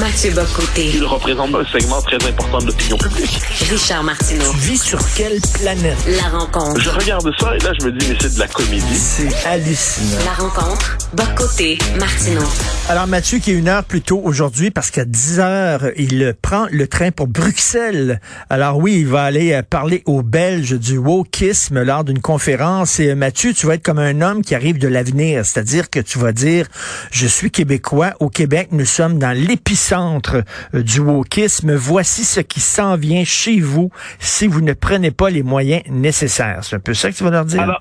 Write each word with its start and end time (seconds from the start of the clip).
Mathieu 0.00 0.30
Bocoté. 0.30 0.92
Il 0.94 1.04
représente 1.04 1.52
un 1.54 1.64
segment 1.64 2.00
très 2.02 2.16
important 2.28 2.58
de 2.58 2.66
l'opinion 2.66 2.96
publique. 2.98 3.40
Richard 3.68 4.04
Martineau. 4.04 4.52
Tu 4.52 4.58
vis 4.58 4.78
sur 4.78 5.00
quelle 5.16 5.40
planète? 5.54 5.96
La 6.06 6.38
rencontre. 6.38 6.80
Je 6.80 6.90
regarde 6.90 7.28
ça 7.40 7.56
et 7.56 7.58
là, 7.58 7.72
je 7.80 7.86
me 7.86 7.92
dis, 7.92 8.06
mais 8.08 8.16
c'est 8.20 8.34
de 8.34 8.38
la 8.38 8.46
comédie. 8.46 8.94
C'est 8.94 9.46
hallucinant. 9.46 10.24
La 10.24 10.44
rencontre. 10.44 10.98
Bocoté. 11.14 11.78
Martineau. 11.98 12.44
Alors 12.88 13.06
Mathieu 13.06 13.38
qui 13.38 13.50
est 13.50 13.54
une 13.54 13.68
heure 13.68 13.84
plus 13.84 14.00
tôt 14.00 14.20
aujourd'hui 14.22 14.70
parce 14.70 14.90
qu'à 14.90 15.04
10 15.04 15.40
heures, 15.40 15.82
il 15.96 16.34
prend 16.40 16.66
le 16.70 16.86
train 16.86 17.10
pour 17.10 17.26
Bruxelles. 17.26 18.20
Alors 18.50 18.78
oui, 18.78 18.98
il 19.00 19.06
va 19.06 19.24
aller 19.24 19.52
euh, 19.52 19.62
parler 19.62 20.02
aux 20.06 20.22
Belges 20.22 20.78
du 20.78 20.96
wokisme 20.96 21.82
lors 21.82 22.04
d'une 22.04 22.20
conférence. 22.20 23.00
Et 23.00 23.10
euh, 23.10 23.14
Mathieu, 23.14 23.52
tu 23.52 23.66
vas 23.66 23.74
être 23.74 23.82
comme 23.82 23.98
un 23.98 24.20
homme 24.20 24.42
qui 24.42 24.54
arrive 24.54 24.78
de 24.78 24.88
l'avenir, 24.88 25.44
c'est-à-dire 25.44 25.90
que 25.90 26.00
tu 26.00 26.18
vas 26.18 26.32
dire, 26.32 26.66
je 27.10 27.26
suis 27.26 27.50
québécois. 27.50 28.12
Au 28.20 28.28
Québec, 28.28 28.68
nous 28.70 28.86
sommes 28.86 29.18
dans 29.18 29.36
l'épicentre 29.36 29.87
euh, 29.92 30.82
du 30.82 31.00
wokisme. 31.00 31.74
Voici 31.74 32.24
ce 32.24 32.40
qui 32.40 32.60
s'en 32.60 32.96
vient 32.96 33.24
chez 33.24 33.60
vous 33.60 33.90
si 34.18 34.46
vous 34.46 34.60
ne 34.60 34.72
prenez 34.72 35.10
pas 35.10 35.30
les 35.30 35.42
moyens 35.42 35.82
nécessaires. 35.88 36.58
C'est 36.62 36.76
un 36.76 36.80
peu 36.80 36.94
ça 36.94 37.10
que 37.10 37.16
tu 37.16 37.24
vas 37.24 37.30
leur 37.30 37.44
dire? 37.44 37.62
Alors, 37.62 37.80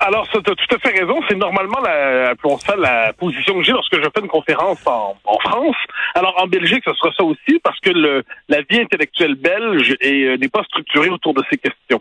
alors 0.00 0.28
tu 0.28 0.38
as 0.38 0.42
tout 0.42 0.74
à 0.74 0.78
fait 0.78 0.98
raison. 0.98 1.20
C'est 1.28 1.36
normalement 1.36 1.80
la, 1.80 2.34
ça 2.58 2.76
la 2.76 3.12
position 3.12 3.54
que 3.54 3.62
j'ai 3.62 3.72
lorsque 3.72 3.96
je 3.96 4.02
fais 4.02 4.20
une 4.20 4.28
conférence 4.28 4.78
en, 4.86 5.14
France. 5.40 5.76
Alors, 6.14 6.34
en 6.42 6.46
Belgique, 6.46 6.82
ce 6.84 6.94
sera 6.94 7.12
ça 7.16 7.24
aussi 7.24 7.60
parce 7.62 7.78
que 7.80 7.90
le, 7.90 8.24
la 8.48 8.62
vie 8.62 8.80
intellectuelle 8.80 9.34
belge 9.34 9.94
n'est 10.02 10.48
pas 10.48 10.64
structurée 10.64 11.10
autour 11.10 11.34
de 11.34 11.42
ces 11.50 11.58
questions 11.58 12.00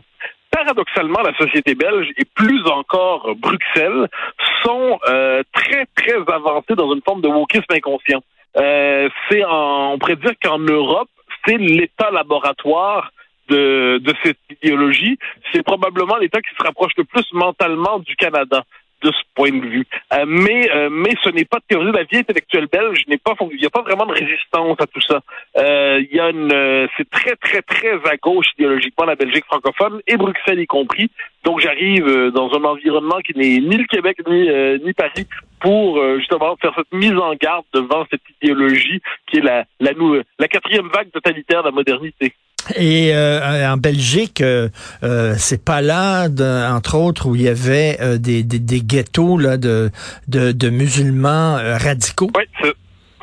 paradoxalement, 0.55 1.20
la 1.21 1.35
société 1.35 1.76
belge 1.76 2.07
et 2.18 2.23
plus 2.34 2.66
encore 2.68 3.35
Bruxelles 3.35 4.07
sont 4.63 4.99
euh, 5.09 5.43
très, 5.52 5.85
très 5.96 6.16
avancés 6.34 6.76
dans 6.76 6.93
une 6.93 7.02
forme 7.02 7.21
de 7.21 7.27
wokisme 7.27 7.66
inconscient. 7.71 8.23
Euh, 8.57 9.09
c'est 9.29 9.43
on 9.45 9.98
pourrait 9.99 10.15
dire 10.15 10.34
qu'en 10.41 10.59
Europe, 10.59 11.09
c'est 11.45 11.57
l'état 11.57 12.11
laboratoire 12.11 13.12
de, 13.49 13.99
de 14.01 14.13
cette 14.23 14.39
idéologie. 14.49 15.17
C'est 15.53 15.63
probablement 15.63 16.17
l'état 16.17 16.41
qui 16.41 16.55
se 16.55 16.63
rapproche 16.63 16.93
le 16.97 17.03
plus 17.03 17.25
mentalement 17.34 17.99
du 17.99 18.15
Canada 18.15 18.63
de 19.03 19.12
ce 19.12 19.21
point 19.35 19.51
de 19.51 19.65
vue. 19.65 19.85
Euh, 20.13 20.25
mais 20.25 20.70
euh, 20.73 20.89
mais 20.91 21.12
ce 21.23 21.29
n'est 21.29 21.45
pas 21.45 21.59
théorie 21.67 21.91
de 21.91 21.97
la 21.97 22.03
vie 22.03 22.17
intellectuelle 22.17 22.67
belge, 22.71 23.03
il 23.05 23.09
n'y 23.09 23.65
a 23.65 23.70
pas 23.70 23.81
vraiment 23.81 24.05
de 24.05 24.13
résistance 24.13 24.77
à 24.79 24.87
tout 24.87 25.01
ça. 25.01 25.19
Euh, 25.57 26.01
il 26.01 26.15
y 26.15 26.19
a 26.19 26.29
une 26.29 26.87
c'est 26.97 27.09
très 27.09 27.35
très 27.35 27.62
très 27.62 27.93
à 28.09 28.17
gauche 28.17 28.47
idéologiquement 28.57 29.05
la 29.05 29.15
Belgique 29.15 29.45
francophone 29.45 30.01
et 30.07 30.17
Bruxelles 30.17 30.59
y 30.59 30.65
compris. 30.65 31.12
Donc 31.43 31.59
j'arrive 31.59 32.31
dans 32.34 32.51
un 32.53 32.63
environnement 32.63 33.19
qui 33.19 33.37
n'est 33.37 33.59
ni 33.59 33.77
le 33.77 33.85
Québec 33.85 34.17
ni 34.27 34.47
ni 34.84 34.93
Paris 34.93 35.27
pour 35.66 35.99
justement 36.20 36.55
faire 36.62 36.74
cette 36.76 36.94
mise 36.94 37.18
en 37.18 37.34
garde 37.34 37.66
devant 37.74 38.05
cette 38.12 38.21
idéologie 38.41 39.02
qui 39.27 39.38
est 39.38 39.41
la 39.41 39.66
la, 39.80 39.91
la 40.38 40.48
quatrième 40.48 40.90
vague 40.94 41.12
totalitaire 41.12 41.62
de 41.63 41.70
la 41.70 41.71
modernité. 41.71 42.34
Et 42.77 43.13
euh, 43.13 43.71
en 43.71 43.77
Belgique, 43.77 44.41
euh, 44.41 44.70
euh, 45.04 45.34
c'est 45.38 45.63
pas 45.63 45.82
là, 45.82 46.27
entre 46.76 46.98
autres, 46.98 47.27
où 47.27 47.36
il 47.36 47.43
y 47.43 47.49
avait 47.49 47.98
euh, 48.02 48.18
des, 48.18 48.43
des, 48.43 48.60
des, 48.60 48.82
ghettos 48.82 49.38
là, 49.38 49.58
de, 49.58 49.91
de, 50.27 50.52
de 50.52 50.70
musulmans 50.70 51.58
radicaux. 51.62 52.30
Oui, 52.36 52.43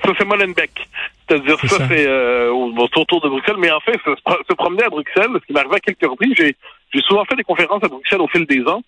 ça 0.04 0.10
c'est 0.18 0.24
Molenbeek. 0.24 0.88
C'est-à-dire 1.28 1.58
ça, 1.60 1.88
c'est 1.88 2.06
autour 2.48 3.20
de 3.20 3.28
Bruxelles. 3.28 3.56
Mais 3.58 3.70
en 3.70 3.80
fait, 3.80 3.98
se, 4.04 4.10
se 4.48 4.54
promener 4.54 4.84
à 4.84 4.90
Bruxelles, 4.90 5.30
ce 5.40 5.46
qui 5.46 5.52
m'arrive 5.52 5.74
à 5.74 5.80
quelques 5.80 6.08
reprises, 6.08 6.34
j'ai, 6.36 6.56
j'ai 6.92 7.00
souvent 7.02 7.24
fait 7.24 7.36
des 7.36 7.44
conférences 7.44 7.82
à 7.82 7.88
Bruxelles 7.88 8.20
au 8.20 8.28
fil 8.28 8.44
des 8.46 8.62
ans. 8.66 8.82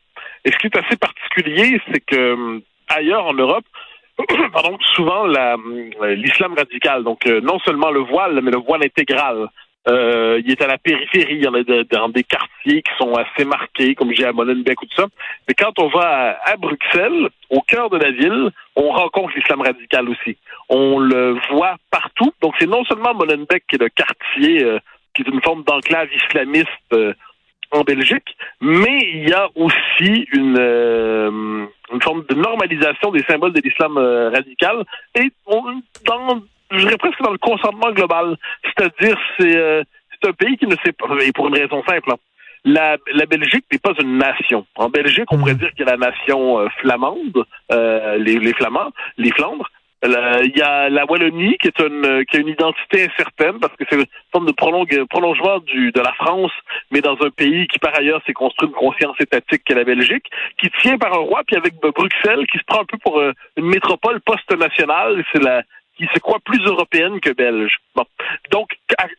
Et 0.44 0.52
ce 0.52 0.56
qui 0.58 0.66
est 0.66 0.76
assez 0.76 0.96
particulier, 0.96 1.80
c'est 1.90 2.00
que 2.00 2.60
ailleurs 2.88 3.26
en 3.26 3.34
Europe, 3.34 3.64
pardon, 4.52 4.78
souvent 4.94 5.26
la, 5.26 5.56
l'islam 6.14 6.54
radical, 6.56 7.02
donc 7.02 7.26
non 7.26 7.58
seulement 7.60 7.90
le 7.90 8.00
voile, 8.00 8.40
mais 8.42 8.50
le 8.50 8.58
voile 8.58 8.84
intégral. 8.84 9.48
Euh, 9.86 10.40
il 10.42 10.50
est 10.50 10.62
à 10.62 10.66
la 10.66 10.78
périphérie, 10.78 11.36
il 11.36 11.44
y 11.44 11.48
en 11.48 11.54
a 11.54 11.62
dans 11.62 12.08
des 12.08 12.24
quartiers 12.24 12.82
qui 12.82 12.90
sont 12.98 13.12
assez 13.14 13.44
marqués, 13.44 13.94
comme 13.94 14.12
j'ai 14.14 14.24
à 14.24 14.32
Molenbeek 14.32 14.80
ou 14.80 14.86
tout 14.86 14.96
ça. 14.96 15.06
Mais 15.46 15.54
quand 15.54 15.78
on 15.78 15.88
va 15.88 16.38
à, 16.42 16.56
Bruxelles, 16.56 17.28
au 17.50 17.60
cœur 17.60 17.90
de 17.90 17.98
la 17.98 18.10
ville, 18.10 18.50
on 18.76 18.90
rencontre 18.90 19.34
l'islam 19.36 19.60
radical 19.60 20.08
aussi. 20.08 20.38
On 20.70 20.98
le 20.98 21.36
voit 21.50 21.76
partout. 21.90 22.32
Donc 22.40 22.54
c'est 22.58 22.66
non 22.66 22.84
seulement 22.84 23.12
Molenbeek 23.14 23.64
qui 23.68 23.76
est 23.76 23.82
le 23.82 23.90
quartier 23.90 24.64
euh, 24.64 24.78
qui 25.14 25.22
est 25.22 25.28
une 25.28 25.42
forme 25.42 25.64
d'enclave 25.64 26.08
islamiste 26.12 26.68
euh, 26.94 27.12
en 27.74 27.82
Belgique, 27.82 28.36
mais 28.60 28.98
il 29.12 29.28
y 29.28 29.32
a 29.32 29.48
aussi 29.54 30.26
une, 30.32 30.58
une 31.92 32.02
forme 32.02 32.24
de 32.28 32.34
normalisation 32.34 33.10
des 33.10 33.22
symboles 33.24 33.52
de 33.52 33.60
l'islam 33.60 33.98
radical. 34.32 34.84
Et 35.14 35.30
on, 35.46 35.82
dans 36.06 36.40
je 36.70 36.78
dirais 36.78 36.96
presque 36.96 37.22
dans 37.22 37.32
le 37.32 37.38
consentement 37.38 37.92
global. 37.92 38.36
C'est-à-dire, 38.64 39.18
c'est 39.38 39.56
euh, 39.56 39.82
un 40.26 40.32
pays 40.32 40.56
qui 40.56 40.66
ne 40.66 40.76
sait 40.84 40.92
pas, 40.92 41.06
et 41.22 41.32
pour 41.32 41.48
une 41.48 41.54
raison 41.54 41.82
simple, 41.86 42.12
hein. 42.12 42.16
la, 42.64 42.96
la 43.12 43.26
Belgique 43.26 43.66
n'est 43.70 43.78
pas 43.78 43.92
une 44.00 44.16
nation. 44.16 44.66
En 44.76 44.88
Belgique, 44.88 45.26
on 45.30 45.38
pourrait 45.38 45.52
mhm. 45.52 45.58
dire 45.58 45.70
qu'il 45.72 45.86
y 45.86 45.88
a 45.88 45.96
la 45.96 46.10
nation 46.10 46.60
euh, 46.60 46.68
flamande, 46.80 47.44
euh, 47.72 48.16
les, 48.16 48.38
les 48.38 48.54
Flamands, 48.54 48.90
les 49.18 49.30
Flandres. 49.32 49.70
Il 50.04 50.52
y 50.54 50.62
a 50.62 50.90
la 50.90 51.06
Wallonie 51.06 51.56
qui 51.58 51.68
est 51.68 51.80
une 51.80 52.24
qui 52.26 52.36
a 52.36 52.40
une 52.40 52.48
identité 52.48 53.04
incertaine 53.04 53.58
parce 53.58 53.74
que 53.76 53.84
c'est 53.88 53.96
une 53.96 54.06
forme 54.32 54.46
de 54.46 54.52
prolongement 54.52 55.58
du, 55.60 55.92
de 55.92 56.00
la 56.00 56.12
France, 56.12 56.52
mais 56.90 57.00
dans 57.00 57.16
un 57.22 57.30
pays 57.30 57.66
qui 57.68 57.78
par 57.78 57.96
ailleurs 57.98 58.20
s'est 58.26 58.34
construit 58.34 58.68
une 58.68 58.74
conscience 58.74 59.16
étatique 59.20 59.62
qu'est 59.64 59.74
la 59.74 59.84
Belgique, 59.84 60.26
qui 60.58 60.70
tient 60.82 60.98
par 60.98 61.14
un 61.14 61.22
roi, 61.22 61.42
puis 61.46 61.56
avec 61.56 61.74
Bruxelles 61.80 62.46
qui 62.52 62.58
se 62.58 62.64
prend 62.66 62.82
un 62.82 62.84
peu 62.84 62.98
pour 62.98 63.20
une 63.56 63.66
métropole 63.66 64.20
post-nationale. 64.20 65.24
C'est 65.32 65.42
la 65.42 65.62
qui 65.96 66.06
se 66.12 66.18
croit 66.18 66.40
plus 66.44 66.62
européenne 66.64 67.20
que 67.20 67.30
belge. 67.30 67.78
Donc, 68.50 68.70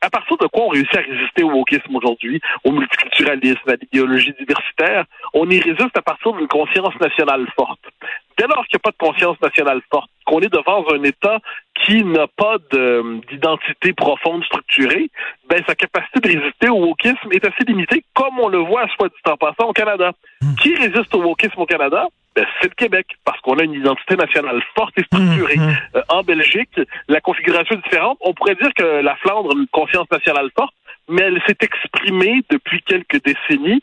à, 0.02 0.10
partir 0.10 0.38
de 0.38 0.48
quoi 0.48 0.66
on 0.66 0.70
réussit 0.70 0.96
à 0.96 1.02
résister 1.02 1.44
au 1.44 1.52
wokisme 1.52 1.96
aujourd'hui, 1.96 2.42
au 2.64 2.72
multiculturalisme, 2.72 3.70
à 3.70 3.76
l'idéologie 3.76 4.34
diversitaire? 4.40 5.06
On 5.34 5.50
y 5.50 5.60
résiste 5.60 5.98
à 5.98 6.02
partir 6.02 6.34
d'une 6.34 6.48
conscience 6.48 6.96
nationale 7.00 7.48
forte. 7.56 7.80
Dès 8.38 8.48
lors 8.48 8.66
qu'il 8.68 8.78
n'y 8.78 8.82
a 8.84 8.92
pas 8.92 8.92
de 8.92 8.98
conscience 8.98 9.40
nationale 9.42 9.82
forte, 9.90 10.10
qu'on 10.26 10.42
est 10.42 10.52
devant 10.52 10.86
un 10.92 11.04
État 11.04 11.40
qui 11.84 12.04
n'a 12.04 12.28
pas 12.28 12.58
d'identité 13.30 13.94
profonde 13.94 14.44
structurée, 14.46 15.10
ben 15.50 15.62
sa 15.68 15.76
capacité 15.76 16.20
de 16.22 16.40
résister 16.40 16.70
au 16.70 16.86
wokisme 16.86 17.32
est 17.32 17.46
assez 17.46 17.64
limitée, 17.68 18.04
comme 18.14 18.40
on 18.40 18.48
le 18.48 18.60
voit, 18.60 18.88
soit 18.96 19.10
dit 19.10 19.32
en 19.32 19.38
passant, 19.38 19.70
au 19.70 19.74
Canada. 19.74 20.12
Hmm. 20.42 20.56
Qui 20.56 20.76
résiste 20.76 21.14
au 21.14 21.22
wokisme 21.22 21.60
au 21.60 21.66
Canada? 21.66 22.08
Ben, 22.36 22.46
c'est 22.60 22.70
le 22.70 22.76
Québec, 22.76 23.08
parce 23.24 23.40
qu'on 23.42 23.58
a 23.60 23.64
une 23.64 23.74
identité 23.74 24.16
nationale 24.16 24.62
forte 24.76 24.98
et 24.98 25.04
structurée. 25.04 25.56
Mmh, 25.56 25.68
mmh. 25.68 25.78
Euh, 25.96 26.02
en 26.10 26.24
Belgique, 26.24 26.82
la 27.08 27.22
configuration 27.22 27.76
est 27.76 27.84
différente. 27.84 28.18
On 28.22 28.34
pourrait 28.34 28.56
dire 28.56 28.74
que 28.74 28.84
la 28.84 29.16
Flandre 29.18 29.52
a 29.56 29.58
une 29.58 29.68
conscience 29.68 30.10
nationale 30.12 30.50
forte, 30.54 30.74
mais 31.08 31.22
elle 31.22 31.42
s'est 31.48 31.58
exprimée 31.62 32.42
depuis 32.50 32.82
quelques 32.82 33.24
décennies. 33.24 33.82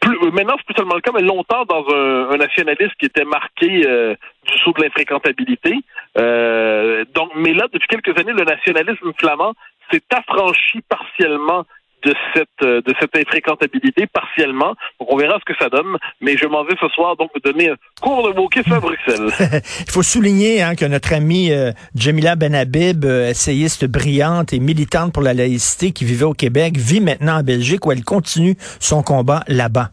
Plus, 0.00 0.16
euh, 0.16 0.30
maintenant, 0.32 0.54
c'est 0.58 0.66
plus 0.66 0.74
seulement 0.76 0.96
le 0.96 1.00
cas, 1.00 1.12
mais 1.14 1.22
longtemps 1.22 1.64
dans 1.64 1.86
un, 1.94 2.30
un 2.30 2.36
nationalisme 2.36 2.94
qui 2.98 3.06
était 3.06 3.24
marqué 3.24 3.86
euh, 3.86 4.16
du 4.50 4.58
saut 4.58 4.72
de 4.72 4.82
l'infréquentabilité. 4.82 5.76
Donc, 6.16 7.30
mais 7.36 7.52
là, 7.52 7.66
depuis 7.72 7.88
quelques 7.88 8.18
années, 8.18 8.32
le 8.32 8.44
nationalisme 8.44 9.12
flamand 9.18 9.52
s'est 9.90 10.02
affranchi 10.10 10.80
partiellement 10.88 11.64
de 12.04 12.14
cette 12.34 12.48
euh, 12.62 12.80
de 12.82 12.94
cette 13.00 13.16
infréquentabilité 13.16 14.06
partiellement. 14.06 14.74
Donc 15.00 15.12
on 15.12 15.16
verra 15.16 15.38
ce 15.38 15.52
que 15.52 15.58
ça 15.58 15.68
donne. 15.68 15.96
Mais 16.20 16.36
je 16.36 16.46
m'en 16.46 16.64
vais 16.64 16.74
ce 16.80 16.88
soir 16.88 17.16
donc 17.16 17.30
donner 17.44 17.70
un 17.70 17.76
cours 18.00 18.26
de 18.26 18.32
bouquet 18.32 18.62
à 18.70 18.80
Bruxelles. 18.80 19.30
Il 19.80 19.90
faut 19.90 20.02
souligner 20.02 20.62
hein, 20.62 20.74
que 20.74 20.84
notre 20.84 21.12
amie 21.12 21.52
euh, 21.52 21.72
Jamila 21.94 22.36
Benhabib, 22.36 23.04
euh, 23.04 23.30
essayiste 23.30 23.86
brillante 23.86 24.52
et 24.52 24.60
militante 24.60 25.12
pour 25.12 25.22
la 25.22 25.34
laïcité 25.34 25.92
qui 25.92 26.04
vivait 26.04 26.24
au 26.24 26.34
Québec, 26.34 26.76
vit 26.76 27.00
maintenant 27.00 27.38
en 27.38 27.42
Belgique 27.42 27.86
où 27.86 27.92
elle 27.92 28.04
continue 28.04 28.56
son 28.78 29.02
combat 29.02 29.42
là-bas 29.48 29.90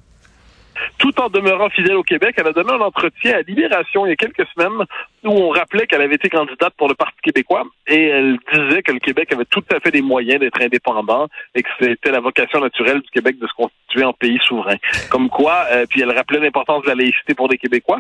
tout 0.97 1.19
en 1.21 1.29
demeurant 1.29 1.69
fidèle 1.69 1.95
au 1.95 2.03
Québec. 2.03 2.35
Elle 2.37 2.47
a 2.47 2.53
donné 2.53 2.71
un 2.71 2.81
entretien 2.81 3.37
à 3.37 3.41
Libération 3.41 4.05
il 4.05 4.09
y 4.09 4.13
a 4.13 4.15
quelques 4.15 4.47
semaines 4.55 4.85
où 5.23 5.29
on 5.29 5.49
rappelait 5.49 5.87
qu'elle 5.87 6.01
avait 6.01 6.15
été 6.15 6.29
candidate 6.29 6.73
pour 6.77 6.87
le 6.87 6.95
Parti 6.95 7.17
québécois 7.23 7.65
et 7.87 8.07
elle 8.07 8.37
disait 8.51 8.81
que 8.81 8.91
le 8.91 8.99
Québec 8.99 9.31
avait 9.33 9.45
tout 9.45 9.63
à 9.73 9.79
fait 9.79 9.91
les 9.91 10.01
moyens 10.01 10.39
d'être 10.39 10.61
indépendant 10.61 11.27
et 11.55 11.63
que 11.63 11.69
c'était 11.79 12.11
la 12.11 12.19
vocation 12.19 12.59
naturelle 12.59 13.01
du 13.01 13.09
Québec 13.09 13.37
de 13.39 13.47
se 13.47 13.53
constituer 13.53 14.03
en 14.03 14.13
pays 14.13 14.39
souverain. 14.45 14.75
Comme 15.09 15.29
quoi, 15.29 15.65
euh, 15.71 15.85
puis 15.89 16.01
elle 16.01 16.11
rappelait 16.11 16.39
l'importance 16.39 16.83
de 16.83 16.89
la 16.89 16.95
laïcité 16.95 17.33
pour 17.33 17.47
les 17.49 17.57
Québécois. 17.57 17.99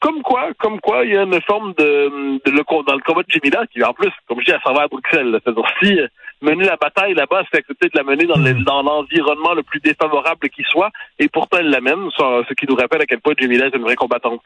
Comme 0.00 0.22
quoi, 0.22 0.48
comme 0.58 0.80
quoi, 0.80 1.04
il 1.04 1.12
y 1.12 1.16
a 1.16 1.22
une 1.22 1.40
forme 1.42 1.74
de, 1.74 2.40
de 2.44 2.50
le, 2.50 2.64
dans 2.84 2.94
le 2.94 3.02
combat 3.02 3.22
de 3.22 3.30
Jimila, 3.30 3.66
qui 3.68 3.84
en 3.84 3.92
plus, 3.92 4.10
comme 4.26 4.40
je 4.40 4.46
dis, 4.46 4.50
elle 4.50 4.60
s'en 4.64 4.74
va 4.74 4.82
à 4.82 4.88
Bruxelles. 4.88 5.38
C'est-à-dire 5.44 5.64
si 5.80 6.00
mener 6.42 6.64
la 6.64 6.76
bataille 6.76 7.14
là-bas, 7.14 7.42
c'est 7.50 7.58
accepter 7.58 7.88
de 7.88 7.96
la 7.96 8.04
mener 8.04 8.26
dans, 8.26 8.38
hmm. 8.38 8.64
dans 8.64 8.82
l'environnement 8.82 9.54
le 9.54 9.62
plus 9.62 9.80
défavorable 9.80 10.48
qui 10.50 10.62
soit, 10.70 10.90
et 11.18 11.28
pourtant 11.28 11.58
elle 11.60 11.70
l'amène, 11.70 12.08
ce 12.18 12.54
qui 12.54 12.66
nous 12.68 12.74
rappelle 12.74 13.02
à 13.02 13.06
quel 13.06 13.20
point 13.20 13.34
Jimmy 13.38 13.56
est 13.56 13.74
une 13.74 13.82
vraie 13.82 13.96
combattante. 13.96 14.40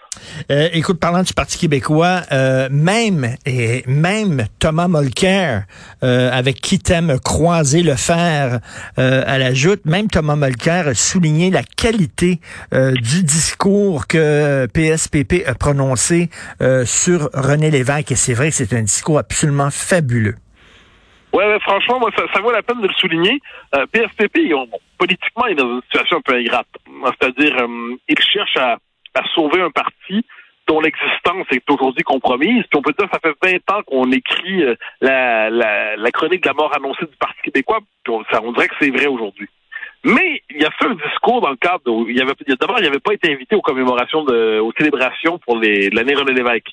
Euh, 0.50 0.68
écoute, 0.72 1.00
parlant 1.00 1.22
du 1.22 1.32
Parti 1.32 1.58
québécois, 1.58 2.20
euh, 2.32 2.68
même 2.70 3.36
et 3.44 3.82
même 3.86 4.46
Thomas 4.58 4.88
Mulcair, 4.88 5.64
euh, 6.02 6.30
avec 6.32 6.60
qui 6.60 6.78
t'aimes 6.78 7.18
croiser 7.18 7.82
le 7.82 7.96
fer 7.96 8.60
euh, 8.98 9.22
à 9.26 9.38
la 9.38 9.54
joute, 9.54 9.84
même 9.84 10.08
Thomas 10.08 10.36
Mulcair 10.36 10.88
a 10.88 10.94
souligné 10.94 11.50
la 11.50 11.62
qualité 11.62 12.40
euh, 12.74 12.92
du 12.92 13.22
discours 13.22 14.06
que 14.06 14.66
PSPP 14.66 15.46
a 15.46 15.54
prononcé 15.54 16.30
sur 16.84 17.30
René 17.34 17.70
Lévesque, 17.70 18.12
et 18.12 18.16
c'est 18.16 18.34
vrai 18.34 18.50
que 18.50 18.54
c'est 18.54 18.72
un 18.72 18.82
discours 18.82 19.18
absolument 19.18 19.70
fabuleux. 19.70 20.34
Ouais, 21.36 21.58
franchement, 21.60 22.00
moi, 22.00 22.10
ça, 22.16 22.40
vaut 22.40 22.50
la 22.50 22.62
peine 22.62 22.80
de 22.80 22.88
le 22.88 22.94
souligner. 22.94 23.42
Euh, 23.74 23.84
politiquement, 24.96 25.46
il 25.48 25.52
est 25.52 25.54
dans 25.54 25.68
une 25.68 25.82
situation 25.82 26.16
un 26.16 26.20
peu 26.22 26.34
ingrate. 26.34 26.66
C'est-à-dire, 27.20 27.58
euh, 27.60 27.94
il 28.08 28.18
cherche 28.20 28.56
à, 28.56 28.78
sauver 29.34 29.60
un 29.60 29.70
parti 29.70 30.24
dont 30.66 30.80
l'existence 30.80 31.46
est 31.50 31.70
aujourd'hui 31.70 32.04
compromise. 32.04 32.64
Puis 32.70 32.78
on 32.78 32.80
peut 32.80 32.94
dire 32.98 33.08
ça 33.12 33.18
fait 33.18 33.34
20 33.68 33.76
ans 33.76 33.82
qu'on 33.82 34.10
écrit 34.12 34.62
euh, 34.62 34.74
la, 35.02 36.10
chronique 36.10 36.42
de 36.42 36.48
la 36.48 36.54
mort 36.54 36.74
annoncée 36.74 37.04
du 37.04 37.16
Parti 37.18 37.42
québécois. 37.42 37.80
Puis 38.02 38.14
on, 38.14 38.24
ça, 38.30 38.40
on 38.42 38.52
dirait 38.52 38.68
que 38.68 38.74
c'est 38.80 38.90
vrai 38.90 39.06
aujourd'hui. 39.06 39.48
Mais 40.04 40.42
il 40.48 40.64
a 40.64 40.70
fait 40.70 40.86
un 40.86 40.94
discours 40.94 41.42
dans 41.42 41.50
le 41.50 41.56
cadre 41.56 41.86
où 41.86 42.06
d'abord 42.60 42.78
il 42.78 42.84
n'avait 42.84 42.98
pas 42.98 43.12
été 43.12 43.30
invité 43.30 43.56
aux 43.56 43.62
commémorations 43.62 44.20
aux 44.20 44.72
célébrations 44.78 45.38
pour 45.38 45.56
l'année 45.56 46.14
René 46.14 46.32
Lévesque. 46.32 46.72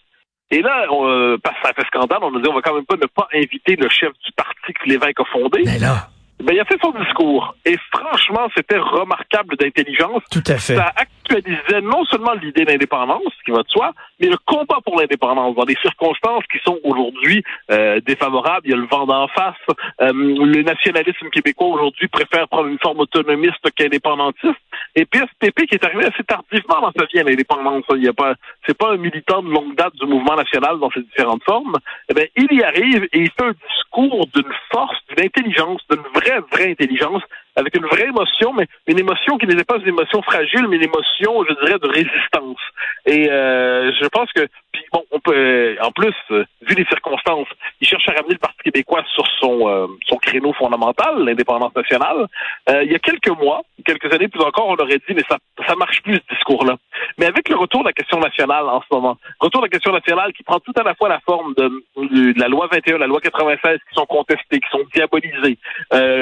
Et 0.52 0.62
là, 0.62 0.86
on, 0.92 1.08
euh, 1.08 1.38
parce 1.42 1.56
que 1.60 1.68
ça 1.68 1.74
fait 1.74 1.88
scandale, 1.88 2.20
on 2.22 2.36
a 2.36 2.42
dit 2.42 2.48
on 2.50 2.54
va 2.54 2.62
quand 2.62 2.76
même 2.76 2.86
pas 2.86 2.96
ne 2.96 3.08
pas 3.08 3.28
inviter 3.34 3.76
le 3.76 3.90
chef 3.90 4.12
du 4.24 4.32
parti 4.34 4.74
que 4.74 4.88
l'évêque 4.88 5.20
a 5.20 5.26
fondé. 5.26 5.64
Mais 5.66 5.80
là. 5.80 6.10
Ben, 6.40 6.54
il 6.54 6.60
a 6.60 6.66
fait 6.66 6.80
son 6.82 6.92
discours. 6.92 7.56
Et 7.66 7.78
franchement, 7.94 8.50
c'était 8.56 8.78
remarquable 8.78 9.56
d'intelligence. 9.56 10.24
Tout 10.32 10.44
à 10.48 10.58
fait. 10.58 10.76
Ça 10.76 10.92
actualisait 10.96 11.82
non 11.82 12.04
seulement 12.06 12.34
l'idée 12.34 12.66
d'indépendance, 12.66 13.32
qui 13.46 13.52
va 13.52 13.64
de 13.64 13.70
soi, 13.70 13.92
mais 14.20 14.28
le 14.28 14.38
combat 14.46 14.80
pour 14.84 15.00
l'indépendance 15.00 15.56
dans 15.56 15.64
des 15.64 15.78
circonstances 15.82 16.44
qui 16.52 16.60
sont 16.66 16.80
aujourd'hui 16.84 17.44
euh, 17.72 18.02
défavorables. 18.02 18.62
Il 18.66 18.72
y 18.72 18.74
a 18.74 18.78
le 18.78 18.88
vent 18.88 19.06
d'en 19.06 19.28
face. 19.30 19.56
Euh, 20.02 20.12
le 20.14 20.64
nationalisme 20.64 21.30
québécois 21.30 21.68
aujourd'hui 21.68 22.08
préfère 22.08 22.48
prendre 22.48 22.68
une 22.68 22.80
forme 22.80 23.00
autonomiste 23.00 23.66
qu'indépendantiste. 23.76 24.60
Et 24.96 25.06
PSPP 25.06 25.66
qui 25.68 25.76
est 25.76 25.86
arrivé 25.86 26.06
assez 26.06 26.24
tardivement 26.24 26.82
dans 26.82 26.92
sa 26.92 27.06
vie 27.06 27.20
à 27.20 27.24
l'indépendance. 27.24 27.84
Il 27.96 28.04
y 28.04 28.08
a 28.10 28.14
pas, 28.14 28.34
c'est 28.68 28.78
pas 28.78 28.92
un 28.92 28.98
militant 28.98 29.42
de 29.42 29.50
longue 29.50 29.76
date 29.76 29.96
du 29.96 30.06
mouvement 30.06 30.36
national 30.36 30.80
dans 30.80 30.92
ses 30.92 31.02
différentes 31.02 31.44
formes. 31.44 31.78
Eh 32.10 32.14
bien, 32.14 32.26
il 32.36 32.58
y 32.58 32.64
arrive 32.64 33.04
et 33.12 33.20
il 33.20 33.32
fait 33.32 33.46
un 33.46 33.54
discours 33.70 34.28
d'une 34.34 34.54
force, 34.72 34.98
d'une 35.10 35.26
intelligence, 35.26 35.82
d'une 35.90 36.04
vraie, 36.24 36.42
vraie 36.50 36.70
intelligence 36.70 37.28
avec 37.56 37.76
une 37.76 37.86
vraie 37.86 38.08
émotion, 38.08 38.54
mais 38.54 38.68
une 38.88 39.00
émotion 39.00 39.38
qui 39.38 39.48
n'était 39.48 39.64
pas 39.64 39.78
une 39.78 39.88
émotion 39.88 40.22
fragile, 40.22 40.68
mais 40.68 40.78
une 40.78 40.84
émotion, 40.84 41.44
je 41.48 41.54
dirais, 41.66 41.80
de 41.80 41.88
résistance. 41.88 42.60
Et 43.06 43.30
euh, 43.30 43.92
je 44.00 44.08
pense 44.08 44.32
que, 44.34 44.48
puis 44.72 44.84
bon, 44.92 45.04
on 45.12 45.20
peut, 45.20 45.76
en 45.82 45.92
plus, 45.92 46.14
euh, 46.32 46.46
vu 46.62 46.76
les 46.76 46.86
circonstances, 46.86 47.48
il 47.80 47.88
cherche 47.88 48.08
à 48.10 48.14
ramener 48.14 48.34
le 48.34 48.40
Parti 48.40 48.58
québécois 48.64 49.04
sur 49.14 49.26
son 49.40 49.70
euh, 49.70 49.88
son 50.08 50.18
créneau 50.18 50.54
fondamental, 50.54 51.24
l'indépendance 51.24 51.76
nationale. 51.76 52.28
Euh, 52.70 52.84
il 52.84 52.92
y 52.92 52.96
a 52.96 53.00
quelques 53.00 53.30
mois, 53.30 53.62
quelques 53.86 54.12
années 54.14 54.28
plus 54.28 54.42
encore, 54.42 54.68
on 54.68 54.76
aurait 54.76 54.98
dit, 54.98 55.14
mais 55.16 55.24
ça 55.30 55.38
ça 55.68 55.76
marche 55.76 56.02
plus 56.02 56.16
ce 56.16 56.36
discours-là. 56.36 56.78
Mais 57.18 57.28
avec 57.28 57.50
le 57.50 57.56
retour 57.56 57.82
de 57.82 57.88
la 57.88 57.94
question 57.94 58.20
nationale 58.20 58.66
en 58.68 58.82
ce 58.82 58.88
moment, 58.92 59.18
retour 59.40 59.62
de 59.62 59.68
la 59.68 59.70
question 59.70 59.92
nationale 59.94 60.34
qui 60.34 60.44
prend 60.44 60.60
tout 60.60 60.74
à 60.76 60.84
la 60.84 60.96
fois 60.96 61.10
la 61.10 61.20
forme 61.20 61.54
de, 61.56 61.70
de, 61.98 62.40
la 62.40 62.48
loi 62.48 62.68
21, 62.72 62.98
la 62.98 63.08
loi 63.08 63.22
96 63.22 63.78
qui 63.78 63.96
sont 63.96 64.06
contestées, 64.06 64.60
qui 64.60 64.70
sont 64.72 64.84
diabolisées. 64.94 65.58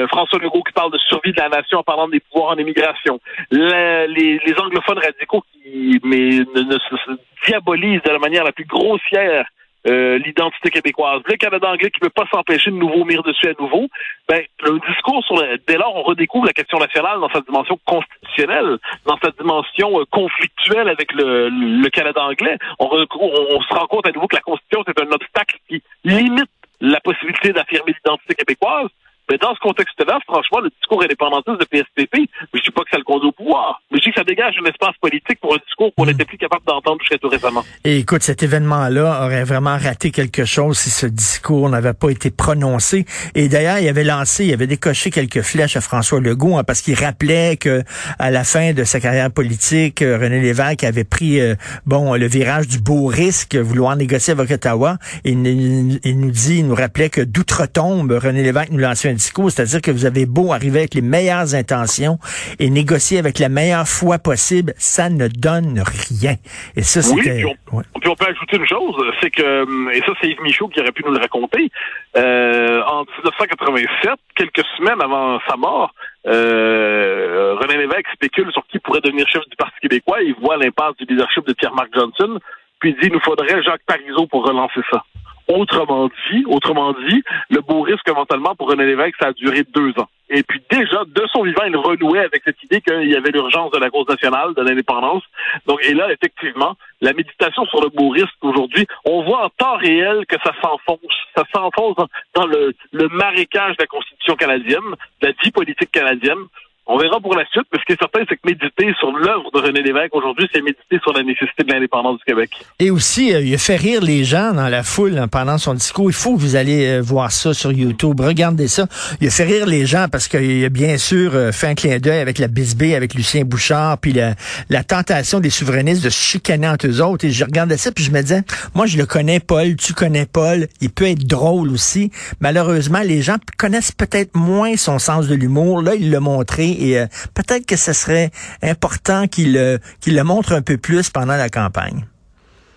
François 0.08 0.38
Legault 0.38 0.62
qui 0.62 0.72
parle 0.72 0.92
de 0.92 0.98
survie 1.22 1.34
de 1.34 1.40
la 1.40 1.48
nation 1.48 1.78
en 1.78 1.82
parlant 1.82 2.08
des 2.08 2.20
pouvoirs 2.20 2.52
en 2.52 2.56
immigration. 2.56 3.20
Les, 3.50 4.06
les, 4.08 4.54
anglophones 4.58 4.98
radicaux 4.98 5.42
qui 5.52 6.00
mais 6.04 6.30
ne, 6.54 6.78
se 6.78 7.12
diabolisent 7.46 8.02
de 8.02 8.10
la 8.10 8.18
manière 8.18 8.44
la 8.44 8.52
plus 8.52 8.64
grossière 8.64 9.46
euh, 9.88 10.16
l'identité 10.18 10.70
québécoise. 10.70 11.22
Le 11.26 11.36
Canada 11.36 11.68
anglais 11.68 11.90
qui 11.90 11.98
ne 12.00 12.08
peut 12.08 12.14
pas 12.14 12.28
s'empêcher 12.32 12.70
de 12.70 12.76
nous 12.76 12.88
vomir 12.88 13.24
dessus 13.24 13.48
à 13.48 13.60
nouveau. 13.60 13.88
Ben, 14.28 14.42
le 14.62 14.78
discours 14.88 15.24
sur 15.24 15.36
le, 15.36 15.58
dès 15.66 15.76
lors, 15.76 15.96
on 15.96 16.02
redécouvre 16.02 16.46
la 16.46 16.52
question 16.52 16.78
nationale 16.78 17.18
dans 17.18 17.30
sa 17.30 17.40
dimension 17.40 17.76
constitutionnelle, 17.84 18.78
dans 19.06 19.18
sa 19.18 19.32
dimension 19.32 20.00
euh, 20.00 20.04
conflictuelle 20.08 20.88
avec 20.88 21.12
le, 21.12 21.48
le 21.48 21.88
Canada 21.90 22.22
anglais. 22.22 22.56
On, 22.78 22.86
on, 22.86 23.60
se 23.60 23.74
rend 23.74 23.86
compte 23.86 24.06
à 24.06 24.12
nouveau 24.12 24.28
que 24.28 24.36
la 24.36 24.42
Constitution, 24.42 24.84
c'est 24.86 25.02
un 25.02 25.10
obstacle 25.10 25.56
qui 25.68 25.82
limite 26.04 26.50
la 26.80 27.00
possibilité 27.00 27.52
d'affirmer 27.52 27.92
l'identité 27.92 28.34
québécoise. 28.34 28.88
Mais 29.32 29.38
dans 29.38 29.54
ce 29.54 29.60
contexte-là, 29.60 30.18
franchement, 30.28 30.60
le 30.60 30.68
discours 30.68 31.02
indépendantiste 31.02 31.58
de 31.58 31.64
PSPP, 31.64 32.28
je 32.52 32.58
ne 32.58 32.62
dis 32.62 32.70
pas 32.70 32.82
que 32.82 32.90
ça 32.90 32.98
le 32.98 33.02
conduit 33.02 33.30
au 33.30 33.32
pouvoir, 33.32 33.80
mais 33.90 33.96
je 33.96 34.02
dis 34.02 34.10
que 34.10 34.20
ça 34.20 34.24
dégage 34.24 34.56
un 34.62 34.68
espace 34.68 34.94
politique 35.00 35.40
pour 35.40 35.54
un 35.54 35.58
discours 35.66 35.90
qu'on 35.96 36.04
n'était 36.04 36.24
hmm. 36.24 36.26
plus 36.26 36.36
capable 36.36 36.66
d'entendre 36.66 36.98
jusqu'à 37.00 37.16
tout 37.16 37.30
récemment. 37.30 37.64
Et 37.82 38.00
écoute, 38.00 38.22
cet 38.22 38.42
événement-là 38.42 39.24
aurait 39.24 39.44
vraiment 39.44 39.78
raté 39.78 40.10
quelque 40.10 40.44
chose 40.44 40.76
si 40.76 40.90
ce 40.90 41.06
discours 41.06 41.70
n'avait 41.70 41.94
pas 41.94 42.10
été 42.10 42.30
prononcé. 42.30 43.06
Et 43.34 43.48
d'ailleurs, 43.48 43.78
il 43.78 43.88
avait 43.88 44.04
lancé, 44.04 44.44
il 44.44 44.52
avait 44.52 44.66
décoché 44.66 45.10
quelques 45.10 45.40
flèches 45.40 45.78
à 45.78 45.80
François 45.80 46.20
Legault 46.20 46.58
hein, 46.58 46.64
parce 46.64 46.82
qu'il 46.82 47.02
rappelait 47.02 47.56
que 47.56 47.82
à 48.18 48.30
la 48.30 48.44
fin 48.44 48.74
de 48.74 48.84
sa 48.84 49.00
carrière 49.00 49.30
politique, 49.30 50.02
euh, 50.02 50.18
René 50.18 50.42
Lévesque 50.42 50.84
avait 50.84 51.04
pris 51.04 51.40
euh, 51.40 51.54
bon 51.86 52.12
le 52.16 52.26
virage 52.26 52.68
du 52.68 52.80
beau 52.80 53.06
risque, 53.06 53.56
vouloir 53.56 53.96
négocier 53.96 54.34
avec 54.34 54.50
Ottawa. 54.50 54.98
Et 55.24 55.30
il, 55.30 56.00
il 56.04 56.20
nous 56.20 56.30
dit, 56.30 56.58
il 56.58 56.66
nous 56.66 56.74
rappelait 56.74 57.08
que 57.08 57.22
d'outre-tombe, 57.22 58.12
René 58.12 58.42
Lévesque 58.42 58.72
nous 58.72 58.76
lançait 58.76 59.08
un 59.08 59.14
c'est-à-dire 59.50 59.80
que 59.80 59.90
vous 59.90 60.06
avez 60.06 60.26
beau 60.26 60.52
arriver 60.52 60.80
avec 60.80 60.94
les 60.94 61.02
meilleures 61.02 61.54
intentions 61.54 62.18
et 62.58 62.70
négocier 62.70 63.18
avec 63.18 63.38
la 63.38 63.48
meilleure 63.48 63.86
foi 63.86 64.18
possible, 64.18 64.72
ça 64.76 65.08
ne 65.10 65.28
donne 65.28 65.82
rien. 66.10 66.34
Et 66.76 66.82
ça, 66.82 67.02
c'était... 67.02 67.44
Oui, 67.72 67.82
puis, 68.00 68.08
on, 68.10 68.14
peut 68.14 68.26
ajouter 68.28 68.56
une 68.56 68.66
chose, 68.66 68.94
c'est 69.20 69.30
que, 69.30 69.92
et 69.92 70.00
ça 70.00 70.12
c'est 70.20 70.28
Yves 70.28 70.42
Michaud 70.42 70.68
qui 70.68 70.80
aurait 70.80 70.92
pu 70.92 71.02
nous 71.04 71.12
le 71.12 71.20
raconter, 71.20 71.70
euh, 72.16 72.82
en 72.86 73.04
1987, 73.04 74.10
quelques 74.36 74.64
semaines 74.76 75.00
avant 75.00 75.40
sa 75.48 75.56
mort, 75.56 75.94
euh, 76.26 77.54
René 77.60 77.78
Lévesque 77.78 78.06
spécule 78.14 78.50
sur 78.52 78.64
qui 78.66 78.78
pourrait 78.78 79.00
devenir 79.00 79.26
chef 79.28 79.42
du 79.48 79.56
Parti 79.56 79.74
québécois. 79.80 80.22
Il 80.22 80.34
voit 80.40 80.56
l'impasse 80.56 80.96
du 80.96 81.04
leadership 81.04 81.46
de 81.46 81.52
Pierre-Marc 81.52 81.88
Johnson, 81.94 82.38
puis 82.78 82.90
il 82.90 83.00
dit, 83.00 83.08
il 83.08 83.12
nous 83.12 83.20
faudrait 83.20 83.62
Jacques 83.62 83.84
Parizeau 83.86 84.26
pour 84.26 84.46
relancer 84.46 84.80
ça. 84.90 85.02
Autrement 85.52 86.08
dit, 86.30 86.44
autrement 86.46 86.94
dit, 87.08 87.22
le 87.50 87.60
beau 87.60 87.82
risque 87.82 88.08
éventuellement 88.08 88.54
pour 88.54 88.68
René 88.70 88.86
Lévesque, 88.86 89.16
ça 89.20 89.28
a 89.28 89.32
duré 89.32 89.64
deux 89.74 89.90
ans. 89.98 90.08
Et 90.30 90.42
puis 90.42 90.62
déjà, 90.70 91.04
de 91.04 91.26
son 91.30 91.42
vivant, 91.42 91.64
il 91.66 91.76
renouait 91.76 92.20
avec 92.24 92.42
cette 92.42 92.62
idée 92.62 92.80
qu'il 92.80 93.10
y 93.10 93.16
avait 93.16 93.30
l'urgence 93.30 93.70
de 93.70 93.78
la 93.78 93.90
cause 93.90 94.08
nationale, 94.08 94.54
de 94.54 94.62
l'indépendance. 94.62 95.22
Donc, 95.66 95.80
et 95.84 95.92
là, 95.92 96.10
effectivement, 96.10 96.74
la 97.02 97.12
méditation 97.12 97.66
sur 97.66 97.82
le 97.82 97.90
beau 97.90 98.08
risque 98.08 98.32
aujourd'hui, 98.40 98.86
on 99.04 99.22
voit 99.24 99.44
en 99.44 99.50
temps 99.50 99.76
réel 99.76 100.24
que 100.26 100.36
ça 100.42 100.52
s'enfonce. 100.62 101.16
Ça 101.36 101.44
s'enfonce 101.54 101.96
dans, 102.34 102.46
le, 102.46 102.74
le 102.92 103.08
marécage 103.08 103.76
de 103.76 103.82
la 103.82 103.86
Constitution 103.86 104.34
canadienne, 104.36 104.96
de 105.20 105.26
la 105.26 105.32
vie 105.44 105.50
politique 105.50 105.90
canadienne. 105.90 106.46
On 106.94 106.98
verra 106.98 107.20
pour 107.20 107.34
la 107.34 107.46
suite, 107.46 107.64
mais 107.72 107.78
ce 107.80 107.86
qui 107.86 107.92
est 107.92 107.98
certain, 107.98 108.20
c'est 108.28 108.36
que 108.36 108.42
méditer 108.44 108.92
sur 109.00 109.10
l'œuvre 109.12 109.50
de 109.54 109.60
René 109.60 109.80
Lévesque 109.80 110.14
aujourd'hui, 110.14 110.46
c'est 110.52 110.60
méditer 110.60 110.98
sur 111.02 111.14
la 111.14 111.22
nécessité 111.22 111.64
de 111.64 111.72
l'indépendance 111.72 112.18
du 112.18 112.24
Québec. 112.24 112.50
Et 112.78 112.90
aussi, 112.90 113.32
euh, 113.32 113.40
il 113.40 113.54
a 113.54 113.56
fait 113.56 113.76
rire 113.76 114.02
les 114.02 114.24
gens 114.24 114.52
dans 114.52 114.68
la 114.68 114.82
foule 114.82 115.16
hein, 115.16 115.26
pendant 115.26 115.56
son 115.56 115.72
discours. 115.72 116.10
Il 116.10 116.14
faut 116.14 116.36
que 116.36 116.40
vous 116.40 116.54
allez 116.54 116.86
euh, 116.86 117.00
voir 117.00 117.32
ça 117.32 117.54
sur 117.54 117.72
YouTube. 117.72 118.20
Regardez 118.20 118.68
ça. 118.68 118.88
Il 119.22 119.28
a 119.28 119.30
fait 119.30 119.44
rire 119.44 119.64
les 119.64 119.86
gens 119.86 120.08
parce 120.12 120.28
qu'il 120.28 120.62
a 120.62 120.68
bien 120.68 120.98
sûr 120.98 121.34
euh, 121.34 121.50
fait 121.50 121.68
un 121.68 121.74
clin 121.74 121.98
d'œil 121.98 122.20
avec 122.20 122.38
la 122.38 122.48
bisbée, 122.48 122.94
avec 122.94 123.14
Lucien 123.14 123.44
Bouchard, 123.46 123.96
puis 123.96 124.12
la, 124.12 124.34
la, 124.68 124.84
tentation 124.84 125.40
des 125.40 125.48
souverainistes 125.48 126.04
de 126.04 126.10
chicaner 126.10 126.68
entre 126.68 126.88
eux 126.88 127.00
autres. 127.00 127.24
Et 127.24 127.30
je 127.30 127.42
regardais 127.42 127.78
ça, 127.78 127.90
puis 127.90 128.04
je 128.04 128.10
me 128.10 128.20
disais, 128.20 128.42
moi, 128.74 128.84
je 128.84 128.98
le 128.98 129.06
connais, 129.06 129.40
Paul, 129.40 129.76
tu 129.76 129.94
connais 129.94 130.26
Paul. 130.26 130.66
Il 130.82 130.90
peut 130.90 131.06
être 131.06 131.26
drôle 131.26 131.70
aussi. 131.70 132.10
Malheureusement, 132.40 133.00
les 133.00 133.22
gens 133.22 133.36
connaissent 133.56 133.92
peut-être 133.92 134.36
moins 134.36 134.76
son 134.76 134.98
sens 134.98 135.26
de 135.26 135.34
l'humour. 135.34 135.80
Là, 135.80 135.94
il 135.94 136.10
l'a 136.10 136.20
montré 136.20 136.81
et 136.82 136.98
euh, 136.98 137.06
peut-être 137.34 137.66
que 137.66 137.76
ce 137.76 137.92
serait 137.92 138.30
important 138.62 139.26
qu'il 139.28 139.56
euh, 139.56 139.78
qu'il 140.00 140.16
le 140.16 140.24
montre 140.24 140.52
un 140.52 140.62
peu 140.62 140.76
plus 140.76 141.10
pendant 141.10 141.36
la 141.36 141.48
campagne. 141.48 142.06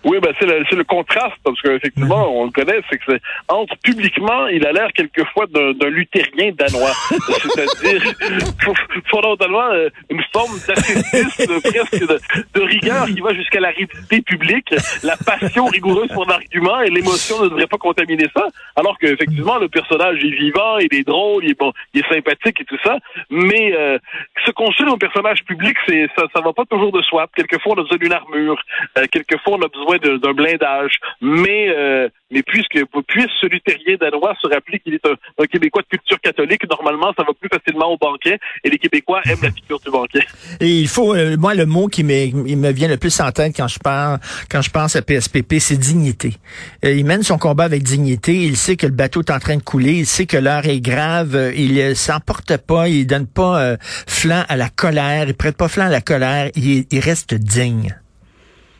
Oui, 0.06 0.18
ben 0.22 0.32
c'est 0.38 0.46
le, 0.46 0.62
le, 0.70 0.84
contraste, 0.84 1.34
parce 1.42 1.60
qu'effectivement, 1.60 2.30
mhm. 2.30 2.36
on 2.36 2.44
le 2.44 2.50
connaît, 2.52 2.80
c'est 2.88 2.98
que 2.98 3.18
entre 3.48 3.76
publiquement, 3.82 4.46
il 4.46 4.64
a 4.64 4.70
l'air 4.70 4.92
quelquefois 4.94 5.46
d'un 5.48 5.88
luthérien 5.88 6.52
danois. 6.56 6.92
C'est-à-dire, 7.10 8.14
fondamentalement, 9.10 9.68
euh, 9.72 9.88
une 10.08 10.22
forme 10.32 10.52
d'ascétisme, 10.68 11.60
presque 11.60 12.06
de, 12.06 12.20
de, 12.54 12.60
rigueur 12.60 13.06
qui 13.06 13.20
va 13.20 13.34
jusqu'à 13.34 13.58
la 13.58 13.70
rigidité 13.70 14.22
publique, 14.22 14.72
la 15.02 15.16
passion 15.16 15.66
rigoureuse 15.66 16.08
pour 16.14 16.24
l'argument 16.24 16.80
et 16.82 16.90
l'émotion 16.90 17.42
ne 17.42 17.48
devrait 17.48 17.66
pas 17.66 17.78
contaminer 17.78 18.26
ça. 18.32 18.46
Alors 18.76 18.96
qu'effectivement, 18.98 19.58
le 19.58 19.68
personnage 19.68 20.24
est 20.24 20.36
vivant, 20.36 20.78
il 20.78 20.94
est 20.94 21.06
drôle, 21.06 21.44
il 21.44 21.50
est 21.50 21.58
bon, 21.58 21.72
il 21.94 22.02
est 22.02 22.08
sympathique 22.08 22.60
et 22.60 22.64
tout 22.64 22.78
ça. 22.84 22.98
Mais 23.30 23.74
euh, 23.74 23.98
se 24.44 24.52
construire 24.52 24.92
un 24.92 24.98
personnage 24.98 25.42
public, 25.44 25.76
c'est 25.88 26.06
ça, 26.16 26.26
ça 26.32 26.40
va 26.40 26.52
pas 26.52 26.64
toujours 26.64 26.92
de 26.92 27.02
soi. 27.02 27.26
Quelquefois, 27.34 27.74
on 27.76 27.80
a 27.80 27.82
besoin 27.82 27.98
d'une 27.98 28.12
armure. 28.12 28.62
Euh, 28.98 29.06
quelquefois, 29.10 29.54
on 29.54 29.62
a 29.62 29.68
besoin 29.68 29.95
d'un 29.98 30.32
blindage. 30.32 30.98
Mais 31.20 31.68
euh, 31.68 32.08
mais 32.30 32.42
puisque 32.42 32.84
puisse 33.06 33.30
ce 33.40 33.46
luthérien 33.46 33.96
danois 34.00 34.34
se 34.40 34.48
rappeler 34.48 34.80
qu'il 34.80 34.94
est 34.94 35.06
un, 35.06 35.46
Québécois 35.46 35.82
de 35.82 35.96
culture 35.96 36.20
catholique, 36.20 36.68
normalement, 36.68 37.12
ça 37.16 37.22
va 37.22 37.32
plus 37.38 37.48
facilement 37.48 37.92
au 37.92 37.96
banquet 37.96 38.38
et 38.64 38.70
les 38.70 38.78
Québécois 38.78 39.20
aiment 39.26 39.42
la 39.42 39.52
figure 39.52 39.78
du 39.78 39.90
banquet. 39.90 40.26
Et 40.60 40.80
il 40.80 40.88
faut, 40.88 41.14
euh, 41.14 41.36
moi, 41.36 41.54
le 41.54 41.66
mot 41.66 41.86
qui 41.86 42.02
me, 42.02 42.12
il 42.48 42.72
vient 42.72 42.88
le 42.88 42.96
plus 42.96 43.20
en 43.20 43.30
tête 43.30 43.54
quand 43.56 43.68
je 43.68 43.78
parle, 43.78 44.18
quand 44.50 44.60
je 44.60 44.70
pense 44.70 44.96
à 44.96 45.02
PSPP, 45.02 45.54
c'est 45.60 45.76
dignité. 45.76 46.34
Euh, 46.84 46.92
il 46.92 47.04
mène 47.04 47.22
son 47.22 47.38
combat 47.38 47.64
avec 47.64 47.84
dignité. 47.84 48.34
Il 48.34 48.56
sait 48.56 48.76
que 48.76 48.86
le 48.86 48.92
bateau 48.92 49.20
est 49.20 49.30
en 49.30 49.38
train 49.38 49.56
de 49.56 49.62
couler. 49.62 49.92
Il 49.92 50.06
sait 50.06 50.26
que 50.26 50.36
l'heure 50.36 50.66
est 50.66 50.80
grave. 50.80 51.52
Il 51.56 51.94
s'emporte 51.94 52.56
pas. 52.56 52.88
Il 52.88 53.06
donne 53.06 53.26
pas 53.26 53.76
flanc 54.06 54.44
à 54.48 54.56
la 54.56 54.68
colère. 54.68 55.28
Il 55.28 55.34
prête 55.34 55.56
pas 55.56 55.68
flanc 55.68 55.86
à 55.86 55.90
la 55.90 56.00
colère. 56.00 56.50
il 56.56 57.00
reste 57.00 57.34
digne. 57.34 57.94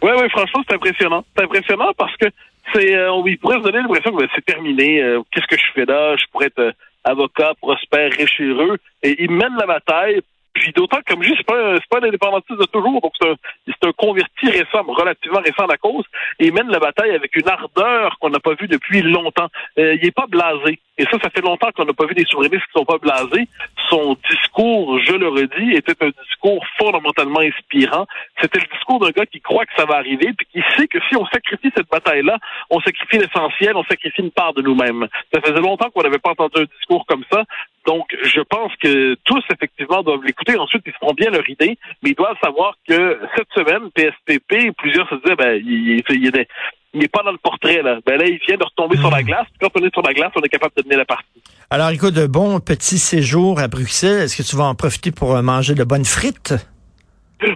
Oui, 0.03 0.11
oui, 0.21 0.29
franchement, 0.31 0.63
c'est 0.69 0.75
impressionnant. 0.75 1.25
C'est 1.37 1.45
impressionnant 1.45 1.93
parce 1.97 2.17
que 2.17 2.27
c'est, 2.75 2.95
euh, 2.95 3.13
on 3.13 3.25
pourrait 3.41 3.59
se 3.59 3.63
donner 3.63 3.79
l'impression 3.79 4.13
que 4.13 4.19
ben, 4.23 4.29
c'est 4.35 4.45
terminé. 4.45 5.03
euh, 5.03 5.23
Qu'est-ce 5.31 5.47
que 5.47 5.57
je 5.57 5.73
fais 5.75 5.85
là? 5.85 6.17
Je 6.17 6.25
pourrais 6.31 6.47
être 6.47 6.59
euh, 6.59 6.73
avocat, 7.05 7.53
prospère, 7.61 8.13
riche 8.13 8.41
et 8.41 8.45
heureux. 8.45 8.79
Et 9.03 9.23
il 9.23 9.31
mène 9.31 9.57
la 9.59 9.67
bataille. 9.67 10.21
Puis 10.53 10.73
d'autant 10.73 10.99
comme 11.07 11.23
je 11.23 11.31
dis, 11.31 11.35
c'est 11.37 11.47
pas, 11.47 11.75
c'est 11.77 11.89
pas 11.91 11.99
un 12.05 12.09
indépendantiste 12.09 12.59
de 12.59 12.65
toujours, 12.67 13.01
donc 13.01 13.13
c'est 13.21 13.29
un, 13.29 13.35
c'est 13.67 13.89
un 13.89 13.93
converti 13.93 14.49
récent, 14.49 14.83
relativement 14.87 15.41
récent 15.41 15.67
à 15.67 15.77
cause, 15.77 16.05
et 16.39 16.47
il 16.47 16.53
mène 16.53 16.69
la 16.69 16.79
bataille 16.79 17.11
avec 17.11 17.35
une 17.37 17.49
ardeur 17.49 18.19
qu'on 18.19 18.31
n'a 18.31 18.41
pas 18.41 18.55
vue 18.55 18.69
depuis 18.69 19.03
longtemps. 19.03 19.49
Euh, 19.79 19.95
il 19.95 20.07
est 20.07 20.15
pas 20.15 20.27
blasé. 20.27 20.81
Et 20.99 21.05
ça, 21.05 21.19
ça 21.23 21.29
fait 21.29 21.43
longtemps 21.43 21.71
qu'on 21.77 21.85
n'a 21.85 21.93
pas 21.93 22.07
vu 22.07 22.15
des 22.15 22.25
souverainistes 22.25 22.65
qui 22.67 22.73
sont 22.79 22.87
pas 22.87 22.97
blasés. 22.97 23.49
Son 23.91 24.17
discours, 24.31 24.99
je 25.01 25.13
le 25.13 25.29
redis, 25.29 25.77
était 25.77 25.95
un 26.03 26.11
discours 26.25 26.65
fondamentalement 26.79 27.41
inspirant. 27.41 28.07
C'était 28.41 28.61
le 28.61 28.67
discours 28.73 29.01
d'un 29.01 29.11
gars 29.11 29.27
qui 29.27 29.41
croit 29.41 29.67
que 29.67 29.73
ça 29.77 29.85
va 29.85 29.97
arriver, 29.97 30.33
puis 30.33 30.47
qui 30.53 30.63
sait 30.75 30.89
que 30.89 30.99
si 31.09 31.17
on 31.17 31.27
sacrifie 31.27 31.71
cette 31.77 31.91
bataille-là, 31.91 32.39
on 32.71 32.81
sacrifie 32.81 33.19
l'essentiel, 33.19 33.77
on 33.77 33.85
sacrifie 33.85 34.23
une 34.23 34.31
part 34.31 34.55
de 34.55 34.63
nous-mêmes. 34.63 35.07
Ça 35.35 35.41
faisait 35.43 35.61
longtemps 35.61 35.91
qu'on 35.91 36.03
n'avait 36.03 36.19
pas 36.19 36.31
entendu 36.31 36.63
un 36.63 36.77
discours 36.79 37.05
comme 37.07 37.25
ça. 37.31 37.45
Donc, 37.87 38.17
je 38.21 38.41
pense 38.41 38.73
que 38.83 39.15
tous, 39.25 39.43
effectivement, 39.53 40.03
doivent 40.03 40.25
l'écouter. 40.25 40.57
Ensuite, 40.59 40.83
ils 40.87 40.93
feront 40.95 41.13
bien 41.13 41.31
leur 41.31 41.49
idée, 41.49 41.79
mais 42.03 42.11
ils 42.11 42.17
doivent 42.17 42.39
savoir 42.43 42.75
que 42.89 43.21
cette 43.37 43.47
semaine, 43.57 43.91
PSPP, 43.95 44.73
plusieurs 44.79 45.09
se 45.09 45.15
disaient, 45.17 45.37
ben, 45.37 45.61
il, 45.65 46.03
il, 46.09 46.23
il 46.23 46.37
est- 46.37 46.49
il 46.95 47.01
n'est 47.01 47.09
pas 47.09 47.23
dans 47.23 47.33
le 47.33 47.37
portrait, 47.39 47.83
là. 47.83 47.99
Ben 48.07 48.17
là, 48.19 48.25
il 48.27 48.39
vient 48.47 48.57
de 48.57 48.65
retomber 48.65 48.97
sur 48.97 49.11
la 49.11 49.23
glace. 49.23 49.47
Puis 49.59 49.69
quand 49.69 49.81
on 49.81 49.85
est 49.85 49.93
sur 49.93 50.01
la 50.03 50.15
glace, 50.15 50.33
on 50.35 50.41
est 50.41 50.49
capable 50.49 50.73
de 50.79 50.83
tenir 50.83 50.97
la 50.97 51.05
partie. 51.05 51.27
Alors, 51.69 51.91
écoute, 51.91 52.15
de 52.15 52.27
bon 52.27 52.59
petit 52.61 52.99
séjour 52.99 53.59
à 53.61 53.69
Bruxelles. 53.69 54.23
Est-ce 54.23 54.37
que 54.37 54.43
tu 54.49 54.57
vas 54.57 54.65
en 54.65 54.75
profiter 54.75 55.11
pour 55.11 55.37
euh, 55.37 55.43
manger 55.43 55.75
de 55.75 55.85
bonnes 55.85 56.07
frites? 56.07 56.55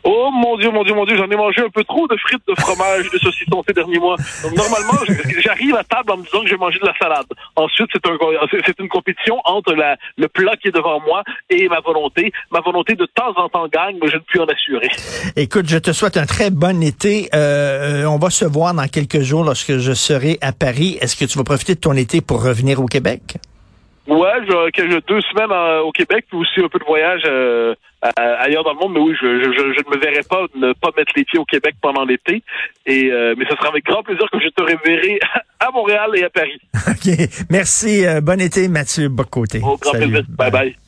Oh 0.04 0.30
mon 0.30 0.58
Dieu, 0.58 0.70
mon 0.70 0.84
Dieu, 0.84 0.94
mon 0.94 1.06
Dieu, 1.06 1.16
j'en 1.16 1.30
ai 1.30 1.36
mangé 1.36 1.62
un 1.62 1.70
peu 1.70 1.82
trop 1.84 2.06
de 2.06 2.16
frites, 2.16 2.42
de 2.46 2.54
fromage, 2.60 3.10
de 3.10 3.18
saucisson 3.18 3.62
ces 3.66 3.72
derniers 3.72 3.98
mois. 3.98 4.16
Normalement, 4.44 4.98
j'arrive 5.42 5.74
à 5.74 5.84
table 5.84 6.12
en 6.12 6.16
me 6.18 6.24
disant 6.24 6.40
que 6.42 6.46
je 6.46 6.52
vais 6.52 6.58
manger 6.58 6.78
de 6.80 6.86
la 6.86 6.96
salade. 6.98 7.26
Ensuite, 7.56 7.88
c'est 7.92 8.06
un, 8.06 8.16
c'est 8.66 8.78
une 8.78 8.88
compétition 8.88 9.40
entre 9.44 9.74
le 9.74 10.28
plat 10.28 10.56
qui 10.56 10.68
est 10.68 10.74
devant 10.74 11.00
moi 11.00 11.22
et 11.48 11.68
ma 11.68 11.80
volonté. 11.80 12.32
Ma 12.50 12.60
volonté 12.60 12.94
de 12.94 13.06
temps 13.06 13.32
en 13.36 13.48
temps 13.48 13.68
gagne, 13.68 13.96
mais 14.02 14.08
je 14.10 14.16
ne 14.16 14.22
puis 14.22 14.40
en 14.40 14.46
assurer. 14.46 14.90
Écoute, 15.36 15.66
je 15.68 15.78
te 15.78 15.92
souhaite 15.92 16.16
un 16.16 16.26
très 16.26 16.50
bon 16.50 16.82
été. 16.82 17.30
Euh, 17.34 18.04
on 18.04 18.18
va 18.18 18.30
se 18.30 18.44
voir 18.44 18.74
dans 18.74 18.86
quelques 18.86 19.20
jours 19.20 19.44
lorsque 19.44 19.78
je 19.78 19.92
serai 19.92 20.38
à 20.42 20.52
Paris. 20.52 20.98
Est-ce 21.00 21.16
que 21.16 21.24
tu 21.24 21.38
vas 21.38 21.44
profiter 21.44 21.74
de 21.74 21.80
ton 21.80 21.94
été 21.94 22.20
pour 22.20 22.42
revenir 22.44 22.80
au 22.80 22.86
Québec? 22.86 23.38
Ouais, 24.06 24.32
j'ai 24.48 25.00
deux 25.06 25.20
semaines 25.20 25.52
euh, 25.52 25.82
au 25.82 25.92
Québec, 25.92 26.24
puis 26.28 26.38
aussi 26.38 26.60
un 26.60 26.68
peu 26.68 26.78
de 26.78 26.84
voyage 26.84 27.22
euh, 27.26 27.74
ailleurs 28.16 28.64
dans 28.64 28.72
le 28.72 28.78
monde. 28.78 28.94
Mais 28.94 29.00
oui, 29.00 29.14
je, 29.20 29.26
je, 29.42 29.52
je, 29.52 29.72
je 29.74 29.88
ne 29.88 29.94
me 29.94 30.00
verrai 30.00 30.22
pas 30.28 30.46
ne 30.54 30.72
pas 30.72 30.90
mettre 30.96 31.12
les 31.16 31.24
pieds 31.24 31.38
au 31.38 31.44
Québec 31.44 31.74
pendant 31.80 32.04
l'été. 32.04 32.42
Et 32.86 33.10
euh, 33.12 33.34
mais 33.36 33.44
ce 33.48 33.54
sera 33.56 33.68
avec 33.68 33.84
grand 33.84 34.02
plaisir 34.02 34.26
que 34.32 34.40
je 34.40 34.48
te 34.48 34.62
reverrai 34.62 35.20
à 35.60 35.70
Montréal 35.70 36.10
et 36.14 36.24
à 36.24 36.30
Paris. 36.30 36.60
OK. 36.88 37.44
Merci. 37.50 38.04
bon 38.22 38.40
été, 38.40 38.68
Mathieu 38.68 39.08
Bocoté. 39.08 39.58
Au 39.58 39.76
grand 39.76 39.92
Salut. 39.92 40.06
plaisir. 40.12 40.24
Bye 40.30 40.50
bye. 40.50 40.79